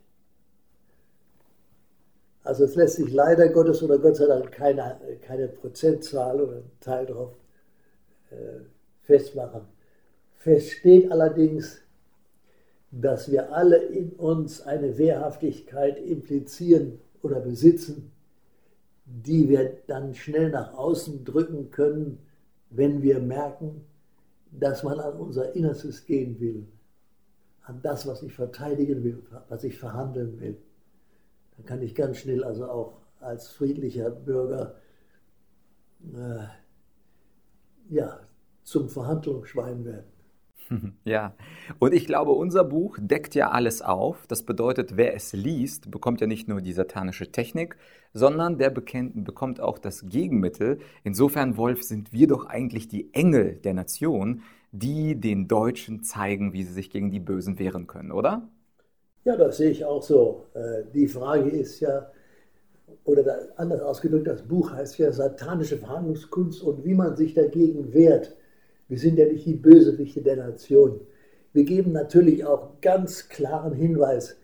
Also 2.44 2.64
es 2.64 2.74
lässt 2.74 2.96
sich 2.96 3.10
leider 3.10 3.48
Gottes 3.48 3.82
oder 3.82 3.98
Gott 3.98 4.16
sei 4.16 4.26
Dank 4.26 4.52
keine, 4.52 4.98
keine 5.22 5.48
Prozentzahl 5.48 6.38
oder 6.40 6.62
Teil 6.80 7.06
darauf 7.06 7.32
äh, 8.30 8.60
festmachen. 9.00 9.62
Fest 10.34 10.72
steht 10.72 11.10
allerdings, 11.10 11.80
dass 12.90 13.30
wir 13.30 13.52
alle 13.52 13.78
in 13.78 14.10
uns 14.10 14.60
eine 14.60 14.98
Wehrhaftigkeit 14.98 15.98
implizieren 15.98 17.00
oder 17.22 17.40
besitzen, 17.40 18.12
die 19.06 19.48
wir 19.48 19.78
dann 19.86 20.14
schnell 20.14 20.50
nach 20.50 20.74
außen 20.74 21.24
drücken 21.24 21.70
können, 21.70 22.18
wenn 22.68 23.02
wir 23.02 23.20
merken, 23.20 23.86
dass 24.50 24.82
man 24.82 25.00
an 25.00 25.14
unser 25.14 25.54
Innerstes 25.54 26.04
gehen 26.04 26.38
will, 26.40 26.66
an 27.62 27.80
das, 27.82 28.06
was 28.06 28.22
ich 28.22 28.32
verteidigen 28.32 29.04
will, 29.04 29.22
was 29.48 29.64
ich 29.64 29.78
verhandeln 29.78 30.40
will. 30.40 30.58
Dann 31.56 31.66
kann 31.66 31.82
ich 31.82 31.94
ganz 31.94 32.18
schnell 32.18 32.44
also 32.44 32.68
auch 32.68 33.00
als 33.20 33.48
friedlicher 33.48 34.10
Bürger 34.10 34.76
äh, 36.12 36.46
ja, 37.88 38.20
zum 38.62 38.88
Verhandlungsschwein 38.88 39.84
werden. 39.84 40.10
Ja, 41.04 41.34
und 41.78 41.92
ich 41.94 42.06
glaube, 42.06 42.32
unser 42.32 42.64
Buch 42.64 42.96
deckt 43.00 43.34
ja 43.34 43.50
alles 43.50 43.82
auf. 43.82 44.26
Das 44.26 44.42
bedeutet, 44.44 44.96
wer 44.96 45.14
es 45.14 45.32
liest, 45.32 45.90
bekommt 45.90 46.20
ja 46.20 46.26
nicht 46.26 46.48
nur 46.48 46.60
die 46.60 46.72
satanische 46.72 47.30
Technik, 47.32 47.76
sondern 48.14 48.58
der 48.58 48.70
bekommt 48.70 49.60
auch 49.60 49.78
das 49.78 50.08
Gegenmittel. 50.08 50.78
Insofern, 51.04 51.56
Wolf, 51.56 51.82
sind 51.82 52.12
wir 52.12 52.26
doch 52.28 52.46
eigentlich 52.46 52.88
die 52.88 53.12
Engel 53.14 53.56
der 53.56 53.74
Nation, 53.74 54.42
die 54.72 55.20
den 55.20 55.48
Deutschen 55.48 56.02
zeigen, 56.02 56.52
wie 56.52 56.62
sie 56.64 56.72
sich 56.72 56.90
gegen 56.90 57.10
die 57.10 57.20
Bösen 57.20 57.58
wehren 57.58 57.86
können, 57.86 58.12
oder? 58.12 58.48
Ja, 59.24 59.36
das 59.36 59.56
sehe 59.58 59.70
ich 59.70 59.84
auch 59.84 60.02
so. 60.02 60.46
Äh, 60.54 60.84
die 60.94 61.06
Frage 61.08 61.50
ist 61.50 61.80
ja, 61.80 62.10
oder 63.04 63.48
anders 63.56 63.80
ausgedrückt, 63.82 64.26
das 64.28 64.42
Buch 64.42 64.72
heißt 64.72 64.98
ja 64.98 65.12
satanische 65.12 65.78
Verhandlungskunst 65.78 66.62
und 66.62 66.84
wie 66.84 66.94
man 66.94 67.16
sich 67.16 67.34
dagegen 67.34 67.92
wehrt. 67.94 68.36
Wir 68.92 68.98
sind 68.98 69.18
ja 69.18 69.24
nicht 69.24 69.46
die 69.46 69.54
Bösewichte 69.54 70.20
der 70.20 70.36
Nation. 70.36 71.00
Wir 71.54 71.64
geben 71.64 71.92
natürlich 71.92 72.44
auch 72.44 72.78
ganz 72.82 73.30
klaren 73.30 73.72
Hinweis 73.72 74.36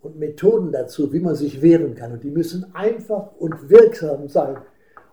und 0.00 0.18
Methoden 0.18 0.72
dazu, 0.72 1.12
wie 1.12 1.20
man 1.20 1.36
sich 1.36 1.62
wehren 1.62 1.94
kann. 1.94 2.10
Und 2.10 2.24
die 2.24 2.32
müssen 2.32 2.74
einfach 2.74 3.30
und 3.38 3.70
wirksam 3.70 4.26
sein. 4.26 4.56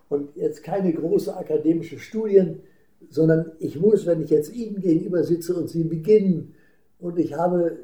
Und 0.08 0.34
jetzt 0.34 0.64
keine 0.64 0.92
großen 0.92 1.34
akademischen 1.34 2.00
Studien, 2.00 2.62
sondern 3.08 3.52
ich 3.60 3.78
muss, 3.78 4.06
wenn 4.06 4.22
ich 4.22 4.30
jetzt 4.30 4.52
Ihnen 4.52 4.80
gegenüber 4.80 5.22
sitze 5.22 5.54
und 5.54 5.70
Sie 5.70 5.84
beginnen 5.84 6.56
und 6.98 7.16
ich 7.20 7.34
habe 7.34 7.78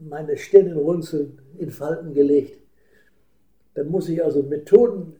meine 0.00 0.36
Stirnenrunzeln 0.36 1.38
in 1.56 1.70
Falten 1.70 2.14
gelegt, 2.14 2.58
dann 3.74 3.86
muss 3.92 4.08
ich 4.08 4.24
also 4.24 4.42
Methoden 4.42 5.14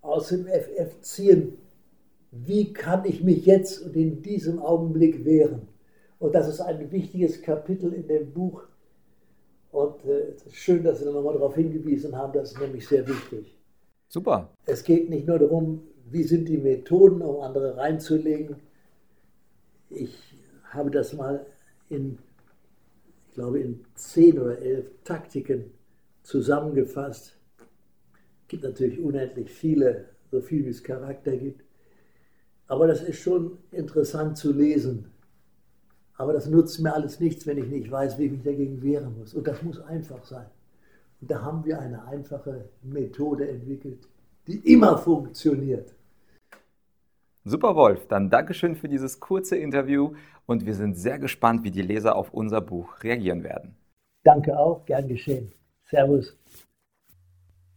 aus 0.00 0.28
dem 0.28 0.46
FF 0.46 1.02
ziehen, 1.02 1.58
wie 2.44 2.72
kann 2.72 3.04
ich 3.04 3.22
mich 3.22 3.46
jetzt 3.46 3.82
und 3.82 3.96
in 3.96 4.22
diesem 4.22 4.58
Augenblick 4.58 5.24
wehren? 5.24 5.68
Und 6.18 6.34
das 6.34 6.48
ist 6.48 6.60
ein 6.60 6.90
wichtiges 6.90 7.42
Kapitel 7.42 7.92
in 7.92 8.06
dem 8.06 8.32
Buch. 8.32 8.62
Und 9.70 10.04
äh, 10.04 10.30
es 10.34 10.46
ist 10.46 10.56
schön, 10.56 10.82
dass 10.82 11.00
Sie 11.00 11.04
nochmal 11.04 11.34
darauf 11.34 11.54
hingewiesen 11.54 12.16
haben, 12.16 12.32
das 12.32 12.52
ist 12.52 12.60
nämlich 12.60 12.86
sehr 12.86 13.06
wichtig. 13.06 13.56
Super. 14.08 14.50
Es 14.64 14.82
geht 14.84 15.10
nicht 15.10 15.26
nur 15.26 15.38
darum, 15.38 15.82
wie 16.10 16.22
sind 16.22 16.48
die 16.48 16.58
Methoden, 16.58 17.20
um 17.20 17.42
andere 17.42 17.76
reinzulegen. 17.76 18.56
Ich 19.90 20.16
habe 20.70 20.90
das 20.90 21.12
mal 21.12 21.44
in, 21.90 22.18
ich 23.28 23.34
glaube, 23.34 23.60
in 23.60 23.84
zehn 23.94 24.38
oder 24.38 24.58
elf 24.58 24.90
Taktiken 25.04 25.72
zusammengefasst. 26.22 27.36
Es 28.42 28.48
gibt 28.48 28.62
natürlich 28.62 29.00
unendlich 29.00 29.50
viele, 29.50 30.06
so 30.30 30.40
viel 30.40 30.64
wie 30.64 30.70
es 30.70 30.82
Charakter 30.82 31.36
gibt. 31.36 31.65
Aber 32.68 32.86
das 32.86 33.02
ist 33.02 33.20
schon 33.20 33.58
interessant 33.70 34.36
zu 34.36 34.52
lesen. 34.52 35.10
Aber 36.16 36.32
das 36.32 36.46
nutzt 36.46 36.80
mir 36.80 36.94
alles 36.94 37.20
nichts, 37.20 37.46
wenn 37.46 37.58
ich 37.58 37.68
nicht 37.68 37.90
weiß, 37.90 38.18
wie 38.18 38.24
ich 38.24 38.32
mich 38.32 38.42
dagegen 38.42 38.82
wehren 38.82 39.18
muss. 39.18 39.34
Und 39.34 39.46
das 39.46 39.62
muss 39.62 39.80
einfach 39.80 40.24
sein. 40.24 40.46
Und 41.20 41.30
da 41.30 41.42
haben 41.42 41.64
wir 41.64 41.78
eine 41.78 42.06
einfache 42.06 42.68
Methode 42.82 43.48
entwickelt, 43.48 44.08
die 44.46 44.72
immer 44.72 44.98
funktioniert. 44.98 45.94
Super 47.44 47.76
Wolf, 47.76 48.08
dann 48.08 48.28
Dankeschön 48.28 48.74
für 48.74 48.88
dieses 48.88 49.20
kurze 49.20 49.56
Interview 49.56 50.14
und 50.46 50.66
wir 50.66 50.74
sind 50.74 50.96
sehr 50.98 51.18
gespannt, 51.18 51.62
wie 51.62 51.70
die 51.70 51.82
Leser 51.82 52.16
auf 52.16 52.34
unser 52.34 52.60
Buch 52.60 53.04
reagieren 53.04 53.44
werden. 53.44 53.76
Danke 54.24 54.58
auch, 54.58 54.84
gern 54.84 55.06
geschehen. 55.06 55.52
Servus. 55.84 56.36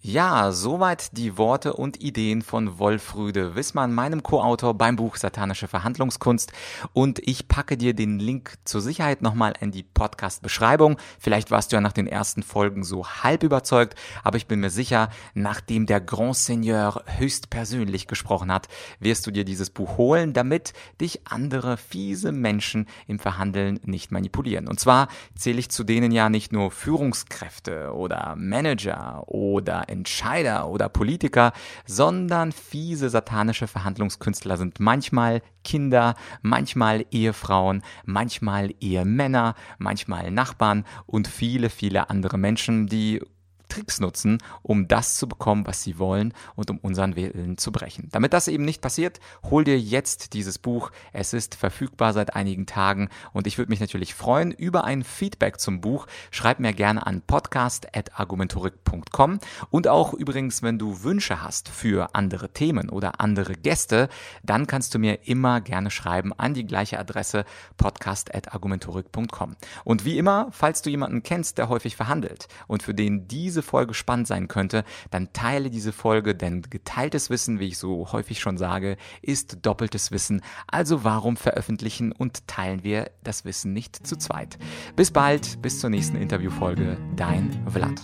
Ja, 0.02 0.54
soweit 0.54 1.18
die 1.18 1.38
Worte 1.38 1.74
und 1.74 2.02
Ideen 2.02 2.42
von 2.42 2.80
Wolfrüde 2.80 3.56
Wissmann, 3.56 3.94
meinem 3.94 4.24
Co-Autor 4.24 4.74
beim 4.74 4.96
Buch 4.96 5.18
Satanische 5.18 5.68
Verhandlungskunst. 5.68 6.54
Und 6.94 7.20
ich 7.28 7.50
packe 7.50 7.76
dir 7.76 7.94
den 7.94 8.18
Link 8.18 8.54
zur 8.64 8.80
Sicherheit 8.80 9.22
nochmal 9.22 9.56
in 9.60 9.72
die 9.72 9.84
Podcast-Beschreibung. 9.84 10.96
Vielleicht 11.20 11.52
warst 11.52 11.74
du 11.74 11.76
ja 11.76 11.82
nach 11.82 11.92
den 11.92 12.08
ersten 12.08 12.44
Folgen 12.44 12.86
so 12.86 13.06
halb 13.08 13.44
überzeugt, 13.44 13.96
aber 14.24 14.38
ich 14.38 14.48
bin 14.48 14.62
mir 14.62 14.70
sicher, 14.70 15.10
nachdem 15.34 15.86
der 15.86 16.00
Grand 16.00 16.38
Seigneur 16.38 17.04
höchstpersönlich 17.18 18.08
gesprochen 18.08 18.54
hat, 18.54 18.70
wirst 19.02 19.28
du 19.28 19.32
dir 19.32 19.44
dieses 19.44 19.70
Buch 19.70 19.98
holen, 19.98 20.32
damit 20.32 20.72
dich 21.02 21.28
andere 21.28 21.76
fiese 21.76 22.32
Menschen 22.32 22.88
im 23.06 23.20
Verhandeln 23.20 23.82
nicht 23.84 24.14
manipulieren. 24.14 24.70
Und 24.70 24.80
zwar 24.80 25.10
zähle 25.36 25.60
ich 25.60 25.68
zu 25.68 25.84
denen 25.84 26.14
ja 26.14 26.30
nicht 26.30 26.54
nur 26.54 26.72
Führungskräfte 26.72 27.94
oder 27.94 28.38
Manager 28.38 29.26
oder 29.28 29.89
Entscheider 29.90 30.70
oder 30.70 30.90
Politiker, 30.90 31.54
sondern 31.86 32.52
fiese 32.52 33.10
satanische 33.10 33.68
Verhandlungskünstler 33.68 34.58
sind 34.58 34.80
manchmal 34.80 35.42
Kinder, 35.64 36.16
manchmal 36.42 37.06
Ehefrauen, 37.12 37.84
manchmal 38.06 38.74
Ehemänner, 38.80 39.56
manchmal 39.78 40.32
Nachbarn 40.32 40.86
und 41.06 41.28
viele, 41.28 41.70
viele 41.70 42.10
andere 42.10 42.38
Menschen, 42.38 42.88
die 42.88 43.22
Tricks 43.70 44.00
nutzen, 44.00 44.38
um 44.62 44.88
das 44.88 45.16
zu 45.16 45.28
bekommen, 45.28 45.66
was 45.66 45.82
sie 45.84 45.98
wollen 46.00 46.34
und 46.56 46.70
um 46.70 46.78
unseren 46.80 47.16
Willen 47.16 47.58
zu 47.58 47.72
brechen. 47.72 48.10
Damit 48.12 48.34
das 48.34 48.50
eben 48.50 48.66
nicht 48.66 48.82
passiert, 48.82 49.20
hol 49.50 49.64
dir 49.64 49.80
jetzt 49.80 50.34
dieses 50.34 50.58
Buch. 50.58 50.92
Es 51.14 51.32
ist 51.34 51.56
verfügbar 51.56 52.12
seit 52.14 52.36
einigen 52.36 52.66
Tagen 52.66 53.10
und 53.32 53.48
ich 53.48 53.58
würde 53.58 53.70
mich 53.70 53.80
natürlich 53.80 54.14
freuen 54.14 54.52
über 54.52 54.84
ein 54.84 55.04
Feedback 55.04 55.58
zum 55.60 55.80
Buch. 55.82 56.06
Schreib 56.32 56.60
mir 56.60 56.74
gerne 56.74 57.08
an 57.08 57.22
podcast.argumentorik.com 57.22 59.40
und 59.70 59.88
auch 59.88 60.14
übrigens, 60.14 60.62
wenn 60.64 60.78
du 60.78 61.04
Wünsche 61.04 61.42
hast 61.42 61.70
für 61.70 62.16
andere 62.16 62.50
Themen 62.50 62.90
oder 62.90 63.22
andere 63.22 63.54
Gäste, 63.54 64.10
dann 64.44 64.68
kannst 64.68 64.94
du 64.94 65.00
mir 65.00 65.28
immer 65.28 65.62
gerne 65.62 65.92
schreiben 65.92 66.34
an 66.34 66.54
die 66.54 66.66
gleiche 66.66 67.00
Adresse 67.00 67.46
podcast.argumentorik.com. 67.78 69.56
Und 69.84 70.06
wie 70.06 70.18
immer, 70.18 70.48
falls 70.52 70.82
du 70.82 70.90
jemanden 70.90 71.24
kennst, 71.24 71.58
der 71.58 71.70
häufig 71.70 71.96
verhandelt 71.96 72.48
und 72.68 72.84
für 72.84 72.94
den 72.94 73.28
diese 73.28 73.59
diese 73.60 73.70
Folge 73.70 73.94
spannend 73.94 74.28
sein 74.28 74.48
könnte, 74.48 74.86
dann 75.12 75.34
teile 75.34 75.70
diese 75.70 75.92
Folge, 75.92 76.34
denn 76.34 76.62
geteiltes 76.62 77.30
Wissen, 77.30 77.60
wie 77.60 77.68
ich 77.68 77.78
so 77.78 78.12
häufig 78.14 78.40
schon 78.40 78.58
sage, 78.58 78.96
ist 79.22 79.66
doppeltes 79.66 80.12
Wissen. 80.12 80.42
Also 80.68 81.04
warum 81.04 81.36
veröffentlichen 81.36 82.14
und 82.14 82.48
teilen 82.48 82.84
wir 82.84 83.12
das 83.22 83.44
Wissen 83.44 83.74
nicht 83.74 84.08
zu 84.08 84.16
zweit? 84.16 84.58
Bis 84.96 85.12
bald, 85.12 85.62
bis 85.62 85.82
zur 85.82 85.90
nächsten 85.90 86.16
Interviewfolge. 86.16 86.98
Dein 87.18 87.52
Vlad. 87.68 88.02